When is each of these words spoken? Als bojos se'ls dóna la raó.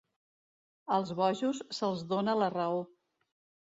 Als 0.97 1.13
bojos 1.21 1.63
se'ls 1.81 2.05
dóna 2.15 2.39
la 2.43 2.53
raó. 2.59 2.85